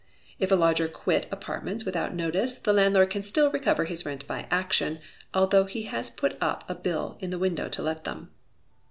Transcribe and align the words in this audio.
If 0.39 0.51
a 0.51 0.55
lodger 0.55 0.87
quit 0.87 1.27
apartments 1.31 1.85
without 1.85 2.15
notice, 2.15 2.55
the 2.55 2.73
landlord 2.73 3.11
can 3.11 3.21
still 3.21 3.51
recover 3.51 3.85
his 3.85 4.03
rent 4.03 4.25
by 4.25 4.47
action, 4.49 4.97
although 5.31 5.65
he 5.65 5.83
has 5.83 6.09
put 6.09 6.39
up 6.41 6.67
a 6.67 6.73
bill 6.73 7.19
in 7.19 7.29
the 7.29 7.37
window 7.37 7.69
to 7.69 7.83
let 7.83 8.03
them. 8.03 8.31